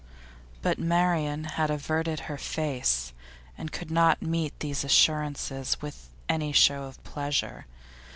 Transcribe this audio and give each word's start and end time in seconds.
But 0.63 0.79
Marian 0.79 1.43
had 1.43 1.69
averted 1.69 2.21
her 2.21 2.39
face, 2.39 3.13
and 3.55 3.71
could 3.71 3.91
not 3.91 4.19
meet 4.19 4.59
these 4.59 4.83
assurances 4.83 5.79
with 5.79 6.09
any 6.27 6.51
show 6.51 6.85
of 6.85 7.03
pleasure. 7.03 7.67